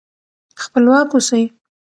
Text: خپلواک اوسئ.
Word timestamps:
خپلواک 0.63 1.09
اوسئ. 1.13 1.43